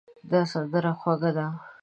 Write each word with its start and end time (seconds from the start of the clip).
دا 0.31 0.41
سندره 0.51 0.91
خوږه 0.99 1.31
ده. 1.37 1.47